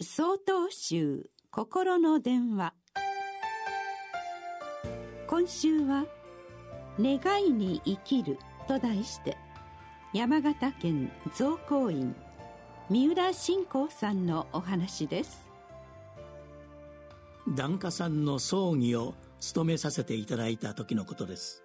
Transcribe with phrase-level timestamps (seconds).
[0.00, 2.74] 総統集心の電話。
[5.28, 6.04] 今週は
[6.98, 8.36] 「願いに生きる」
[8.66, 9.36] と題して
[10.12, 12.16] 山形県造光院
[12.90, 15.48] 三浦信仰さんのお話です。
[17.54, 21.62] 檀家さんの葬儀を務めさせていただいた時のことです。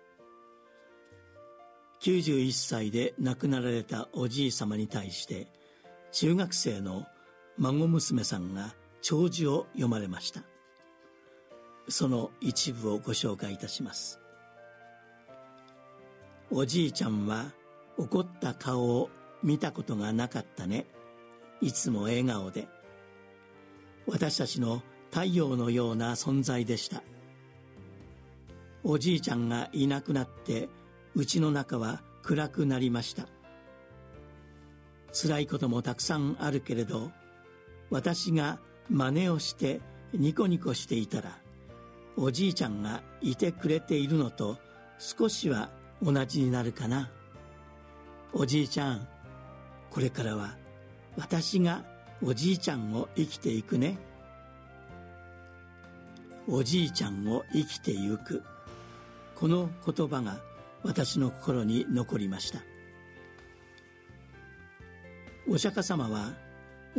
[2.02, 5.48] 91歳で亡くなられたおじい様に対して
[6.11, 7.07] 中学生の
[7.59, 10.43] 孫娘さんが弔辞を読まれました。
[11.89, 14.19] その一部をご紹介いたします。
[16.51, 17.51] おじいちゃんは
[17.97, 19.09] 怒った顔を
[19.43, 20.86] 見たことがなかったね。
[21.61, 22.67] いつも笑顔で。
[24.07, 24.81] 私たちの
[25.11, 27.03] 太陽のような存在でした。
[28.83, 30.69] おじいちゃんがいなくなって
[31.14, 33.28] うちの中は暗くなりました。
[35.11, 37.11] 辛いこともたくさんあるけれど
[37.89, 39.81] 私が真似をして
[40.14, 41.38] ニコニコしていたら
[42.18, 44.58] おじいちゃんがいてくれているのと
[44.98, 45.70] 少しは
[46.02, 47.09] 同じになるかな。
[48.34, 49.08] おじいちゃん
[49.90, 50.58] これからは
[51.18, 51.84] 私が
[52.22, 53.98] おじいちゃんを生きていくね。
[56.48, 58.44] おじいちゃんを生きてゆく。
[59.36, 60.38] この言葉が
[60.84, 62.59] 私の心に残りました。
[65.48, 66.34] お釈迦様は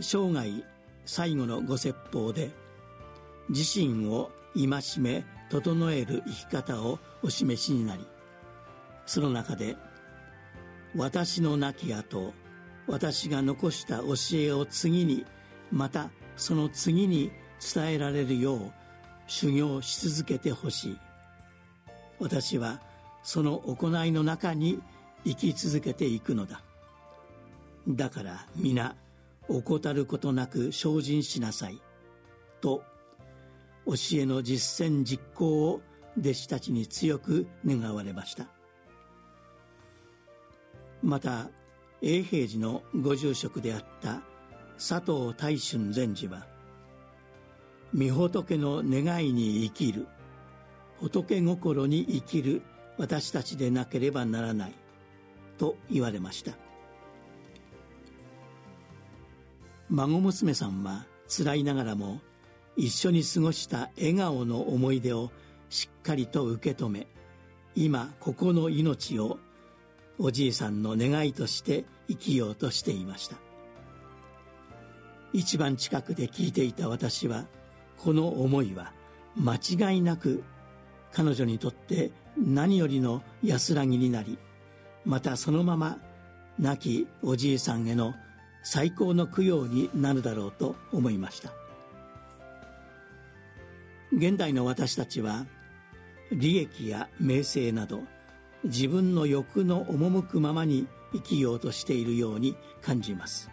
[0.00, 0.64] 生涯
[1.04, 2.50] 最後のご説法で
[3.48, 8.06] 自身を戒め整える生き方をお示しになり
[9.06, 9.76] その中で
[10.96, 12.32] 私の亡き後
[12.86, 15.24] 私が残した教えを次に
[15.70, 17.30] またその次に
[17.74, 18.72] 伝えられるよう
[19.26, 20.98] 修行し続けてほしい。
[22.18, 22.80] 私は
[23.22, 24.80] その行いの中に
[25.24, 26.62] 生き続けていくのだ。
[27.88, 28.96] だから皆
[29.58, 31.80] 怠ることなく精進しなさい。
[32.60, 32.82] と
[33.86, 35.80] 教えの実践実行を
[36.18, 38.46] 弟子たちに強く願われました。
[41.02, 41.50] また
[42.02, 44.22] 永平寺のご住職であった
[44.76, 46.46] 佐藤大春禅師は
[47.94, 50.06] 御仏の願いに生きる
[51.00, 52.62] 仏心に生きる
[52.98, 54.74] 私たちでなければならない
[55.58, 56.52] と言われました。
[59.90, 62.20] 孫娘さんは辛いながらも
[62.76, 65.30] 一緒に過ごした笑顔の思い出を
[65.68, 67.06] しっかりと受け止め
[67.74, 69.38] 今ここの命を
[70.18, 73.36] おじいさんの願いとして生きようとしていました。
[75.32, 77.46] 一番近くで聞いていた私は
[77.98, 78.92] この思いは
[79.36, 80.42] 間違いなく
[81.12, 84.38] 彼女にとって何よりの安らぎになり
[85.04, 85.98] またそのまま
[86.58, 88.14] 亡きおじいさんへの
[88.62, 91.52] 最高の供養になるだろうと思いました。
[94.12, 95.46] 現代の私たちは
[96.32, 98.02] 利益や名声など
[98.64, 103.50] 自分の欲の赴くままに生きようとしているように感じます。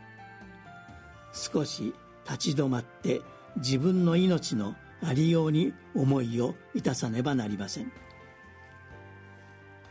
[1.32, 1.94] 少し
[2.26, 3.22] 立ち止まって
[3.58, 7.92] 自分の命のありように思いをいたさねばなりません。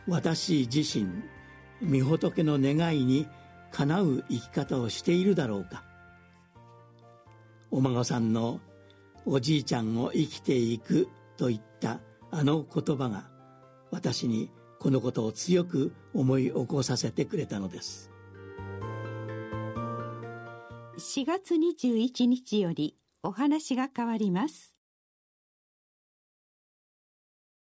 [0.07, 1.07] 私自身
[1.81, 3.27] 御仏の願いに
[3.71, 5.83] かなう生き方をしているだろうか。
[7.71, 8.59] お孫さんの
[9.25, 11.99] おじいちゃんを生きていくといった
[12.31, 13.29] あの言葉が
[13.91, 18.11] 私にこのことを強く思い起こさせてくれたのです。
[20.97, 24.76] 4月21日よりお話が変わります。